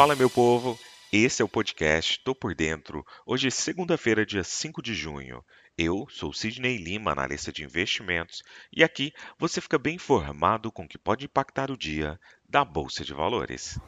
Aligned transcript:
Fala, 0.00 0.16
meu 0.16 0.30
povo! 0.30 0.80
Esse 1.12 1.42
é 1.42 1.44
o 1.44 1.48
podcast 1.48 2.18
Tô 2.24 2.34
Por 2.34 2.54
Dentro. 2.54 3.04
Hoje 3.26 3.48
é 3.48 3.50
segunda-feira, 3.50 4.24
dia 4.24 4.42
5 4.42 4.80
de 4.80 4.94
junho. 4.94 5.44
Eu 5.76 6.06
sou 6.08 6.32
Sidney 6.32 6.78
Lima, 6.78 7.12
analista 7.12 7.52
de 7.52 7.62
investimentos, 7.62 8.42
e 8.74 8.82
aqui 8.82 9.12
você 9.38 9.60
fica 9.60 9.78
bem 9.78 9.96
informado 9.96 10.72
com 10.72 10.84
o 10.84 10.88
que 10.88 10.96
pode 10.96 11.26
impactar 11.26 11.70
o 11.70 11.76
dia 11.76 12.18
da 12.48 12.64
Bolsa 12.64 13.04
de 13.04 13.12
Valores. 13.12 13.78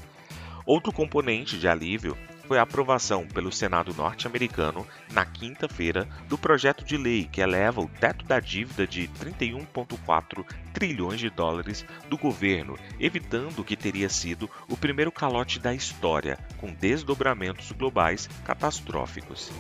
Outro 0.66 0.92
componente 0.92 1.58
de 1.58 1.68
alívio 1.68 2.18
foi 2.48 2.58
a 2.58 2.62
aprovação 2.62 3.28
pelo 3.28 3.52
Senado 3.52 3.94
norte-americano 3.94 4.88
na 5.12 5.26
quinta-feira 5.26 6.08
do 6.30 6.38
projeto 6.38 6.86
de 6.86 6.96
lei 6.96 7.28
que 7.30 7.42
eleva 7.42 7.82
o 7.82 7.90
teto 7.90 8.26
da 8.26 8.40
dívida 8.40 8.88
de 8.88 9.10
31,4 9.20 10.46
trilhões 10.74 11.20
de 11.20 11.30
dólares 11.30 11.86
do 12.10 12.18
governo, 12.18 12.78
evitando 13.00 13.60
o 13.60 13.64
que 13.64 13.76
teria 13.76 14.08
sido 14.08 14.50
o 14.70 14.78
primeiro 14.78 15.12
calote 15.12 15.60
da 15.60 15.74
história, 15.74 16.40
com 16.58 16.74
desdobramentos 16.74 17.72
globais 17.74 18.30
catastróficos. 18.46 19.52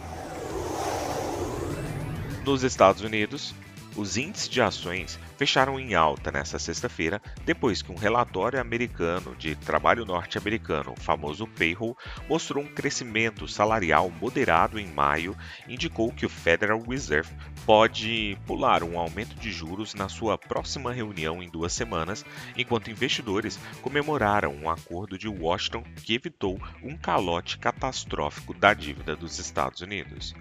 Nos 2.45 2.63
Estados 2.63 3.01
Unidos, 3.01 3.53
os 3.97 4.16
índices 4.16 4.47
de 4.47 4.62
ações 4.62 5.19
fecharam 5.38 5.80
em 5.80 5.96
alta 5.96 6.31
nesta 6.31 6.59
sexta-feira, 6.59 7.22
depois 7.46 7.81
que 7.81 7.91
um 7.91 7.96
relatório 7.96 8.62
americano 8.62 9.35
de 9.35 9.56
trabalho 9.56 10.06
norte-americano, 10.06 10.94
o 10.97 11.02
famoso 11.02 11.47
payroll, 11.47 11.97
mostrou 12.30 12.63
um 12.63 12.68
crescimento 12.68 13.47
salarial 13.47 14.09
moderado 14.09 14.80
em 14.80 14.88
maio, 14.88 15.35
indicou 15.68 16.12
que 16.12 16.25
o 16.25 16.30
Federal 16.30 16.80
Reserve 16.81 17.34
pode 17.66 18.38
pular 18.46 18.84
um 18.84 19.00
aumento 19.00 19.35
de 19.35 19.52
juros 19.52 19.94
na 19.94 20.08
sua 20.08 20.38
próxima 20.38 20.94
reunião 20.94 21.41
em 21.41 21.50
duas 21.50 21.74
semanas, 21.74 22.24
enquanto 22.56 22.91
investidores 22.91 23.59
comemoraram 23.81 24.53
um 24.53 24.69
acordo 24.69 25.18
de 25.18 25.28
Washington 25.28 25.84
que 26.03 26.14
evitou 26.14 26.59
um 26.84 26.96
calote 26.96 27.58
catastrófico 27.58 28.53
da 28.53 28.74
dívida 28.74 29.16
dos 29.16 29.40
Estados 29.40 29.81
Unidos. 29.81 30.35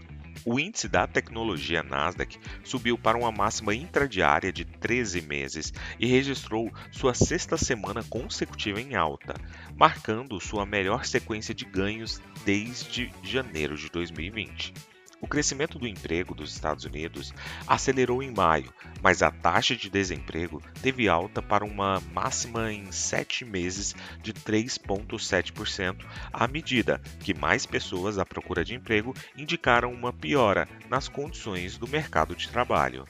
O 0.48 0.60
índice 0.60 0.86
da 0.88 1.08
tecnologia 1.08 1.82
Nasdaq 1.82 2.38
subiu 2.62 2.96
para 2.96 3.18
uma 3.18 3.32
máxima 3.32 3.74
intradiária 3.74 4.52
de 4.52 4.64
13 4.64 5.22
meses 5.22 5.72
e 5.98 6.06
registrou 6.06 6.72
sua 6.92 7.14
sexta 7.14 7.56
semana 7.56 8.04
consecutiva 8.04 8.80
em 8.80 8.94
alta, 8.94 9.34
marcando 9.74 10.38
sua 10.38 10.64
melhor 10.64 11.04
sequência 11.04 11.52
de 11.52 11.64
ganhos 11.64 12.22
desde 12.44 13.12
janeiro 13.24 13.76
de 13.76 13.90
2020. 13.90 14.95
O 15.20 15.26
crescimento 15.26 15.78
do 15.78 15.86
emprego 15.86 16.34
dos 16.34 16.52
Estados 16.52 16.84
Unidos 16.84 17.32
acelerou 17.66 18.22
em 18.22 18.30
maio, 18.30 18.72
mas 19.02 19.22
a 19.22 19.30
taxa 19.30 19.74
de 19.74 19.88
desemprego 19.88 20.62
teve 20.82 21.08
alta 21.08 21.40
para 21.40 21.64
uma 21.64 22.00
máxima 22.12 22.70
em 22.70 22.92
sete 22.92 23.44
meses 23.44 23.94
de 24.22 24.32
3,7%, 24.32 26.04
à 26.32 26.46
medida 26.46 27.00
que 27.20 27.32
mais 27.32 27.64
pessoas 27.64 28.18
à 28.18 28.26
procura 28.26 28.64
de 28.64 28.74
emprego 28.74 29.14
indicaram 29.36 29.92
uma 29.92 30.12
piora 30.12 30.68
nas 30.88 31.08
condições 31.08 31.78
do 31.78 31.88
mercado 31.88 32.36
de 32.36 32.48
trabalho. 32.48 33.06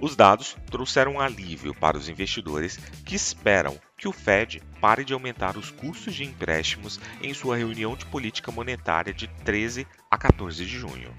Os 0.00 0.14
dados 0.14 0.56
trouxeram 0.70 1.20
alívio 1.20 1.74
para 1.74 1.98
os 1.98 2.08
investidores 2.08 2.76
que 3.04 3.16
esperam 3.16 3.78
que 3.98 4.06
o 4.06 4.12
Fed 4.12 4.62
pare 4.80 5.04
de 5.04 5.12
aumentar 5.12 5.56
os 5.56 5.72
custos 5.72 6.14
de 6.14 6.24
empréstimos 6.24 7.00
em 7.20 7.34
sua 7.34 7.56
reunião 7.56 7.96
de 7.96 8.06
política 8.06 8.52
monetária 8.52 9.12
de 9.12 9.26
13 9.44 9.86
a 10.08 10.16
14 10.16 10.64
de 10.64 10.78
junho. 10.78 11.12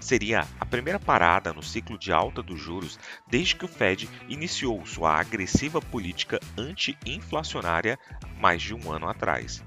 Seria 0.00 0.48
a 0.58 0.66
primeira 0.66 0.98
parada 0.98 1.52
no 1.52 1.62
ciclo 1.62 1.96
de 1.96 2.10
alta 2.10 2.42
dos 2.42 2.58
juros 2.58 2.98
desde 3.28 3.54
que 3.54 3.66
o 3.66 3.68
Fed 3.68 4.08
iniciou 4.28 4.84
sua 4.84 5.14
agressiva 5.14 5.80
política 5.80 6.40
anti-inflacionária 6.58 7.98
mais 8.40 8.62
de 8.62 8.74
um 8.74 8.90
ano 8.90 9.08
atrás. 9.08 9.62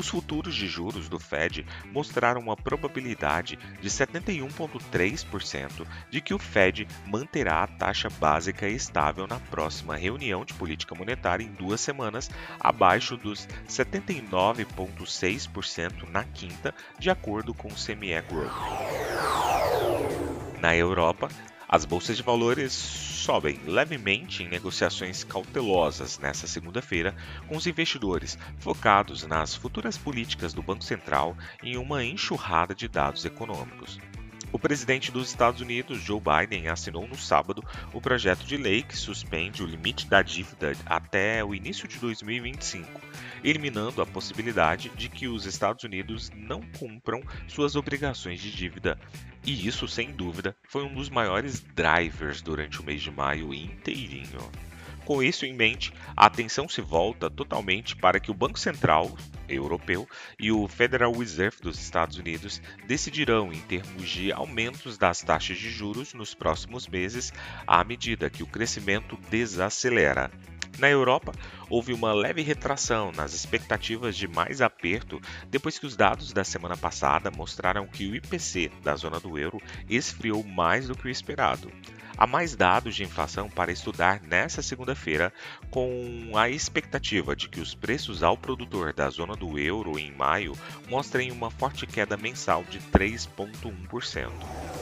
Os 0.00 0.08
futuros 0.08 0.54
de 0.54 0.66
juros 0.66 1.10
do 1.10 1.20
Fed 1.20 1.66
mostraram 1.92 2.40
uma 2.40 2.56
probabilidade 2.56 3.58
de 3.82 3.90
71,3% 3.90 5.86
de 6.08 6.22
que 6.22 6.32
o 6.32 6.38
Fed 6.38 6.88
manterá 7.06 7.62
a 7.62 7.66
taxa 7.66 8.08
básica 8.08 8.66
estável 8.66 9.26
na 9.26 9.38
próxima 9.38 9.96
reunião 9.96 10.42
de 10.42 10.54
política 10.54 10.94
monetária 10.94 11.44
em 11.44 11.52
duas 11.52 11.82
semanas, 11.82 12.30
abaixo 12.58 13.14
dos 13.14 13.46
79,6% 13.68 16.08
na 16.08 16.24
quinta, 16.24 16.74
de 16.98 17.10
acordo 17.10 17.52
com 17.52 17.68
o 17.68 17.74
CME 17.74 18.18
Group. 18.22 18.54
Na 20.62 20.74
Europa, 20.74 21.28
as 21.72 21.84
bolsas 21.84 22.16
de 22.16 22.22
valores 22.24 22.72
sobem 22.72 23.60
levemente 23.64 24.42
em 24.42 24.48
negociações 24.48 25.22
cautelosas 25.22 26.18
nesta 26.18 26.48
segunda-feira, 26.48 27.14
com 27.46 27.56
os 27.56 27.64
investidores 27.64 28.36
focados 28.58 29.24
nas 29.24 29.54
futuras 29.54 29.96
políticas 29.96 30.52
do 30.52 30.64
Banco 30.64 30.82
Central 30.82 31.36
em 31.62 31.76
uma 31.76 32.04
enxurrada 32.04 32.74
de 32.74 32.88
dados 32.88 33.24
econômicos. 33.24 34.00
O 34.52 34.58
presidente 34.58 35.12
dos 35.12 35.28
Estados 35.28 35.60
Unidos, 35.60 36.00
Joe 36.02 36.20
Biden, 36.20 36.68
assinou 36.68 37.06
no 37.06 37.16
sábado 37.16 37.64
o 37.92 38.00
projeto 38.00 38.44
de 38.44 38.56
lei 38.56 38.82
que 38.82 38.96
suspende 38.96 39.62
o 39.62 39.66
limite 39.66 40.08
da 40.08 40.22
dívida 40.22 40.72
até 40.84 41.44
o 41.44 41.54
início 41.54 41.86
de 41.86 41.98
2025, 41.98 43.00
eliminando 43.44 44.02
a 44.02 44.06
possibilidade 44.06 44.90
de 44.96 45.08
que 45.08 45.28
os 45.28 45.46
Estados 45.46 45.84
Unidos 45.84 46.30
não 46.34 46.62
cumpram 46.78 47.22
suas 47.46 47.76
obrigações 47.76 48.40
de 48.40 48.50
dívida. 48.50 48.98
E 49.46 49.66
isso, 49.66 49.86
sem 49.86 50.10
dúvida, 50.10 50.56
foi 50.68 50.82
um 50.82 50.94
dos 50.94 51.08
maiores 51.08 51.60
drivers 51.60 52.42
durante 52.42 52.80
o 52.80 52.84
mês 52.84 53.00
de 53.00 53.10
maio 53.10 53.54
inteirinho. 53.54 54.69
Com 55.10 55.24
isso 55.24 55.44
em 55.44 55.52
mente, 55.52 55.92
a 56.16 56.26
atenção 56.26 56.68
se 56.68 56.80
volta 56.80 57.28
totalmente 57.28 57.96
para 57.96 58.20
que 58.20 58.30
o 58.30 58.34
Banco 58.34 58.60
Central 58.60 59.10
Europeu 59.48 60.08
e 60.38 60.52
o 60.52 60.68
Federal 60.68 61.10
Reserve 61.10 61.56
dos 61.60 61.80
Estados 61.80 62.16
Unidos 62.16 62.62
decidirão 62.86 63.52
em 63.52 63.60
termos 63.62 64.08
de 64.08 64.30
aumentos 64.30 64.96
das 64.96 65.20
taxas 65.20 65.58
de 65.58 65.68
juros 65.68 66.14
nos 66.14 66.32
próximos 66.32 66.86
meses, 66.86 67.32
à 67.66 67.82
medida 67.82 68.30
que 68.30 68.44
o 68.44 68.46
crescimento 68.46 69.18
desacelera. 69.28 70.30
Na 70.78 70.88
Europa, 70.88 71.32
houve 71.68 71.92
uma 71.92 72.12
leve 72.12 72.42
retração 72.42 73.12
nas 73.12 73.34
expectativas 73.34 74.16
de 74.16 74.26
mais 74.26 74.62
aperto 74.62 75.20
depois 75.48 75.78
que 75.78 75.86
os 75.86 75.96
dados 75.96 76.32
da 76.32 76.44
semana 76.44 76.76
passada 76.76 77.30
mostraram 77.30 77.86
que 77.86 78.08
o 78.08 78.14
IPC 78.14 78.70
da 78.82 78.96
zona 78.96 79.20
do 79.20 79.38
euro 79.38 79.60
esfriou 79.88 80.42
mais 80.42 80.88
do 80.88 80.96
que 80.96 81.06
o 81.06 81.10
esperado. 81.10 81.70
Há 82.16 82.26
mais 82.26 82.54
dados 82.54 82.94
de 82.94 83.02
inflação 83.02 83.48
para 83.48 83.72
estudar 83.72 84.20
nesta 84.22 84.60
segunda-feira, 84.60 85.32
com 85.70 86.32
a 86.34 86.50
expectativa 86.50 87.34
de 87.34 87.48
que 87.48 87.60
os 87.60 87.74
preços 87.74 88.22
ao 88.22 88.36
produtor 88.36 88.92
da 88.92 89.08
zona 89.08 89.34
do 89.34 89.58
euro 89.58 89.98
em 89.98 90.12
maio 90.12 90.52
mostrem 90.88 91.32
uma 91.32 91.50
forte 91.50 91.86
queda 91.86 92.18
mensal 92.18 92.62
de 92.64 92.78
3,1%. 92.78 94.79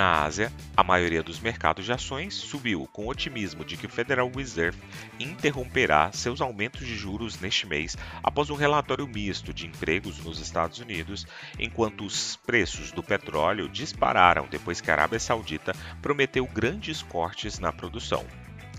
Na 0.00 0.22
Ásia, 0.24 0.50
a 0.74 0.82
maioria 0.82 1.22
dos 1.22 1.40
mercados 1.40 1.84
de 1.84 1.92
ações 1.92 2.32
subiu 2.32 2.88
com 2.90 3.06
otimismo 3.06 3.62
de 3.62 3.76
que 3.76 3.84
o 3.84 3.90
Federal 3.90 4.30
Reserve 4.34 4.78
interromperá 5.18 6.10
seus 6.10 6.40
aumentos 6.40 6.86
de 6.86 6.96
juros 6.96 7.38
neste 7.38 7.66
mês 7.66 7.98
após 8.22 8.48
um 8.48 8.54
relatório 8.54 9.06
misto 9.06 9.52
de 9.52 9.66
empregos 9.66 10.18
nos 10.24 10.40
Estados 10.40 10.78
Unidos, 10.78 11.26
enquanto 11.58 12.02
os 12.02 12.36
preços 12.46 12.90
do 12.92 13.02
petróleo 13.02 13.68
dispararam 13.68 14.48
depois 14.50 14.80
que 14.80 14.90
a 14.90 14.94
Arábia 14.94 15.20
Saudita 15.20 15.74
prometeu 16.00 16.46
grandes 16.46 17.02
cortes 17.02 17.58
na 17.58 17.70
produção. 17.70 18.24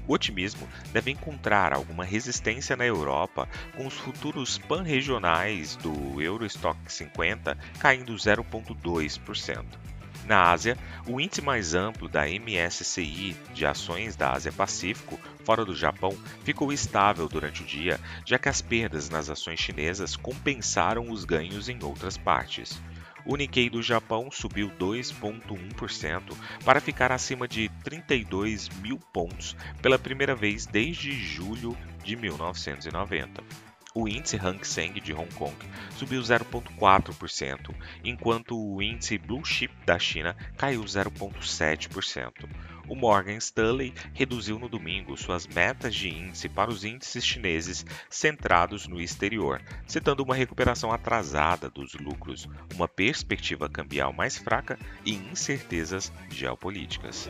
O 0.07 0.13
otimismo 0.13 0.67
deve 0.91 1.11
encontrar 1.11 1.71
alguma 1.71 2.03
resistência 2.03 2.75
na 2.75 2.87
Europa, 2.87 3.47
com 3.77 3.85
os 3.85 3.93
futuros 3.93 4.57
pan-regionais 4.57 5.75
do 5.75 6.19
Eurostock 6.19 6.79
50 6.91 7.55
caindo 7.79 8.11
0,2%. 8.15 9.90
Na 10.25 10.51
Ásia, 10.51 10.77
o 11.07 11.19
índice 11.19 11.41
mais 11.41 11.73
amplo 11.73 12.07
da 12.07 12.25
MSCI 12.27 13.35
de 13.53 13.65
ações 13.65 14.15
da 14.15 14.31
Ásia-Pacífico, 14.33 15.19
fora 15.43 15.65
do 15.65 15.75
Japão, 15.75 16.15
ficou 16.43 16.71
estável 16.71 17.27
durante 17.27 17.63
o 17.63 17.65
dia, 17.65 17.99
já 18.25 18.37
que 18.37 18.47
as 18.47 18.61
perdas 18.61 19.09
nas 19.09 19.29
ações 19.29 19.59
chinesas 19.59 20.15
compensaram 20.15 21.09
os 21.09 21.25
ganhos 21.25 21.67
em 21.67 21.83
outras 21.83 22.17
partes. 22.17 22.79
O 23.25 23.35
Nikkei 23.35 23.69
do 23.69 23.83
Japão 23.83 24.29
subiu 24.31 24.71
2,1% 24.79 26.35
para 26.65 26.81
ficar 26.81 27.11
acima 27.11 27.47
de 27.47 27.69
32 27.83 28.69
mil 28.81 28.97
pontos 29.13 29.55
pela 29.81 29.99
primeira 29.99 30.35
vez 30.35 30.65
desde 30.65 31.11
julho 31.11 31.77
de 32.03 32.15
1990. 32.15 33.70
O 33.93 34.07
índice 34.07 34.37
Hang 34.37 34.65
Seng 34.65 34.93
de 35.01 35.13
Hong 35.13 35.29
Kong 35.35 35.55
subiu 35.97 36.21
0,4%, 36.21 37.75
enquanto 38.05 38.57
o 38.57 38.81
índice 38.81 39.17
Blue 39.17 39.43
Chip 39.43 39.73
da 39.85 39.99
China 39.99 40.33
caiu 40.55 40.81
0,7%. 40.81 42.49
O 42.87 42.95
Morgan 42.95 43.37
Stanley 43.37 43.93
reduziu 44.13 44.57
no 44.57 44.69
domingo 44.69 45.17
suas 45.17 45.45
metas 45.45 45.93
de 45.93 46.09
índice 46.09 46.47
para 46.47 46.71
os 46.71 46.85
índices 46.85 47.25
chineses 47.25 47.85
centrados 48.09 48.87
no 48.87 48.99
exterior, 48.99 49.61
citando 49.85 50.23
uma 50.23 50.35
recuperação 50.35 50.91
atrasada 50.91 51.69
dos 51.69 51.93
lucros, 51.93 52.47
uma 52.75 52.87
perspectiva 52.87 53.69
cambial 53.69 54.13
mais 54.13 54.37
fraca 54.37 54.79
e 55.05 55.13
incertezas 55.13 56.11
geopolíticas. 56.29 57.29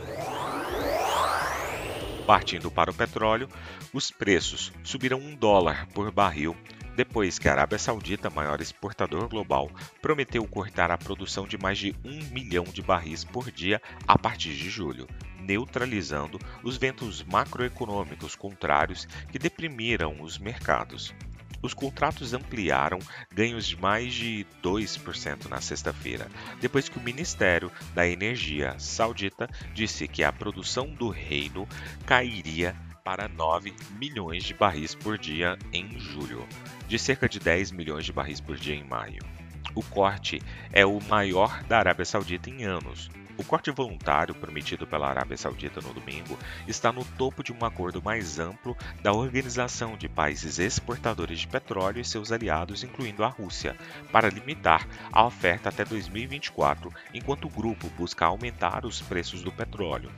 Partindo 2.26 2.72
para 2.72 2.92
o 2.92 2.94
petróleo, 2.94 3.50
os 3.94 4.12
preços 4.12 4.72
subiram 4.84 5.20
um 5.20 5.36
dólar 5.36 5.88
por 5.88 6.12
barril 6.12 6.56
depois 6.96 7.40
que 7.40 7.48
a 7.48 7.54
Arábia 7.54 7.80
Saudita, 7.80 8.30
maior 8.30 8.60
exportador 8.62 9.28
global, 9.28 9.72
prometeu 10.02 10.46
cortar 10.46 10.92
a 10.92 10.98
produção 10.98 11.48
de 11.48 11.58
mais 11.58 11.78
de 11.78 11.96
um 12.04 12.20
milhão 12.32 12.66
de 12.66 12.82
barris 12.82 13.24
por 13.24 13.50
dia 13.50 13.82
a 14.08 14.18
partir 14.18 14.54
de 14.54 14.70
julho, 14.70 15.08
neutralizando 15.40 16.38
os 16.64 16.78
ventos 16.78 17.24
macroeconômicos 17.24 18.36
contrários 18.36 19.08
que 19.32 19.40
deprimiram 19.40 20.22
os 20.22 20.38
mercados. 20.38 21.14
Os 21.62 21.74
contratos 21.74 22.34
ampliaram 22.34 23.00
ganhos 23.34 23.66
de 23.68 23.80
mais 23.80 24.14
de 24.14 24.46
2% 24.64 25.48
na 25.50 25.62
sexta-feira, 25.62 26.28
depois 26.60 26.90
que 26.90 26.98
o 26.98 27.02
Ministério 27.02 27.72
da 27.94 28.08
Energia 28.08 28.76
saudita 28.80 29.48
disse 29.74 30.08
que 30.08 30.24
a 30.24 30.32
produção 30.32 30.88
do 30.88 31.10
reino 31.10 31.68
cairia 32.06 32.76
para 33.04 33.28
9 33.28 33.74
milhões 33.98 34.44
de 34.44 34.54
barris 34.54 34.96
por 34.96 35.18
dia 35.18 35.58
em 35.74 36.00
julho, 36.00 36.48
de 36.88 36.98
cerca 37.00 37.28
de 37.28 37.40
10 37.40 37.72
milhões 37.72 38.06
de 38.06 38.14
barris 38.14 38.40
por 38.40 38.56
dia 38.56 38.76
em 38.76 38.84
maio. 38.84 39.41
O 39.74 39.84
corte 39.84 40.42
é 40.74 40.86
o 40.86 41.00
maior 41.02 41.64
da 41.64 41.80
Arábia 41.80 42.06
Saudita 42.06 42.50
em 42.50 42.64
anos, 42.64 43.10
o 43.42 43.44
corte 43.44 43.72
voluntário 43.72 44.36
prometido 44.36 44.86
pela 44.86 45.10
Arábia 45.10 45.36
Saudita 45.36 45.82
no 45.82 45.94
domingo 45.94 46.38
está 46.68 46.92
no 46.92 47.04
topo 47.04 47.44
de 47.44 47.52
um 47.52 47.66
acordo 47.66 48.00
mais 48.00 48.38
amplo 48.38 48.78
da 49.02 49.14
Organização 49.14 49.98
de 49.98 50.08
Países 50.08 50.60
Exportadores 50.60 51.40
de 51.40 51.48
Petróleo 51.48 52.00
e 52.00 52.06
seus 52.06 52.32
aliados, 52.32 52.84
incluindo 52.84 53.24
a 53.24 53.28
Rússia, 53.28 53.76
para 54.12 54.30
limitar 54.30 54.88
a 55.12 55.26
oferta 55.26 55.70
até 55.70 55.84
2024, 55.84 56.94
enquanto 57.16 57.46
o 57.46 57.50
grupo 57.50 57.90
busca 57.98 58.28
aumentar 58.28 58.86
os 58.86 59.02
preços 59.02 59.42
do 59.42 59.52
petróleo. 59.52 60.12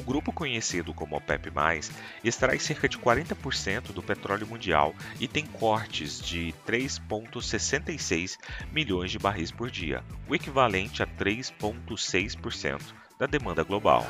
O 0.00 0.02
grupo 0.02 0.32
conhecido 0.32 0.94
como 0.94 1.14
OPEP+, 1.14 1.52
extrai 2.24 2.58
cerca 2.58 2.88
de 2.88 2.96
40% 2.96 3.92
do 3.92 4.02
petróleo 4.02 4.46
mundial 4.46 4.94
e 5.20 5.28
tem 5.28 5.44
cortes 5.44 6.18
de 6.22 6.54
3,66 6.66 8.38
milhões 8.72 9.10
de 9.10 9.18
barris 9.18 9.50
por 9.52 9.70
dia, 9.70 10.02
o 10.26 10.34
equivalente 10.34 11.02
a 11.02 11.06
3,6% 11.06 12.80
da 13.18 13.26
demanda 13.26 13.62
global. 13.62 14.06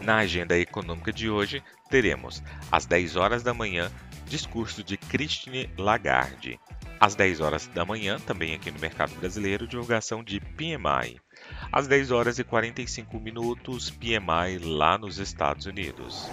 Na 0.00 0.18
agenda 0.18 0.56
econômica 0.56 1.12
de 1.12 1.28
hoje, 1.28 1.60
teremos, 1.90 2.40
às 2.70 2.86
10 2.86 3.16
horas 3.16 3.42
da 3.42 3.52
manhã, 3.52 3.90
discurso 4.26 4.84
de 4.84 4.96
Christine 4.96 5.68
Lagarde. 5.76 6.60
Às 7.02 7.16
10 7.16 7.40
horas 7.40 7.66
da 7.66 7.84
manhã, 7.84 8.16
também 8.20 8.54
aqui 8.54 8.70
no 8.70 8.78
mercado 8.78 9.12
brasileiro, 9.16 9.66
divulgação 9.66 10.22
de 10.22 10.38
PMI. 10.38 11.20
Às 11.72 11.88
10 11.88 12.12
horas 12.12 12.38
e 12.38 12.44
45 12.44 13.18
minutos, 13.18 13.90
PMI 13.90 14.60
lá 14.62 14.96
nos 14.96 15.18
Estados 15.18 15.66
Unidos. 15.66 16.30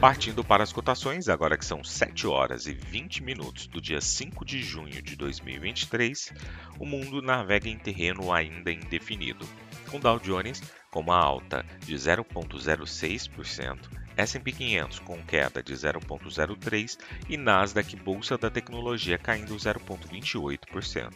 Partindo 0.00 0.44
para 0.44 0.62
as 0.62 0.72
cotações, 0.72 1.28
agora 1.28 1.58
que 1.58 1.64
são 1.64 1.82
7 1.82 2.28
horas 2.28 2.66
e 2.66 2.72
20 2.72 3.24
minutos 3.24 3.66
do 3.66 3.80
dia 3.80 4.00
5 4.00 4.44
de 4.44 4.62
junho 4.62 5.02
de 5.02 5.16
2023, 5.16 6.32
o 6.78 6.86
mundo 6.86 7.20
navega 7.20 7.68
em 7.68 7.76
terreno 7.76 8.32
ainda 8.32 8.70
indefinido, 8.70 9.44
com 9.90 9.98
Dow 9.98 10.20
Jones 10.20 10.62
com 10.92 11.00
uma 11.00 11.16
alta 11.16 11.64
de 11.80 11.94
0,06%, 11.94 13.78
S&P 14.16 14.52
500 14.52 15.00
com 15.00 15.22
queda 15.24 15.62
de 15.62 15.74
0,03% 15.74 16.98
e 17.28 17.36
Nasdaq 17.36 17.94
Bolsa 17.96 18.38
da 18.38 18.50
Tecnologia 18.50 19.18
caindo 19.18 19.54
0,28%. 19.54 21.12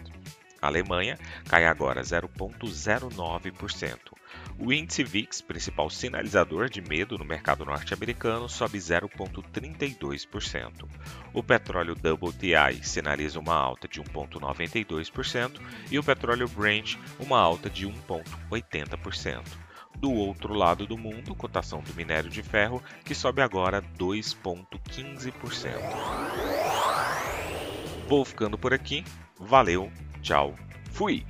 A 0.61 0.67
Alemanha 0.69 1.19
cai 1.49 1.67
agora 1.67 2.03
0,09%. 2.03 4.17
O 4.59 4.73
índice 4.73 5.05
VIX, 5.05 5.43
principal 5.43 5.91
sinalizador 5.91 6.71
de 6.71 6.81
medo 6.81 7.19
no 7.19 7.25
mercado 7.25 7.65
norte-americano, 7.65 8.49
sobe 8.49 8.79
0,32%. 8.79 10.89
O 11.33 11.43
petróleo 11.43 11.95
WTI 11.95 12.83
sinaliza 12.83 13.39
uma 13.39 13.55
alta 13.55 13.87
de 13.87 14.01
1,92% 14.01 15.61
e 15.91 15.99
o 15.99 16.03
petróleo 16.03 16.49
Brent 16.49 16.97
uma 17.19 17.39
alta 17.39 17.69
de 17.69 17.87
1,80%. 17.87 19.66
Do 19.99 20.13
outro 20.13 20.53
lado 20.55 20.87
do 20.87 20.99
mundo, 20.99 21.35
cotação 21.35 21.81
do 21.81 21.95
minério 21.95 22.31
de 22.31 22.43
ferro, 22.43 22.83
que 23.05 23.15
sobe 23.15 23.41
agora 23.41 23.83
2,15%. 23.99 25.73
Vou 28.09 28.25
ficando 28.25 28.57
por 28.59 28.73
aqui. 28.73 29.05
Valeu, 29.39 29.91
tchau, 30.23 30.55
fui! 30.93 31.25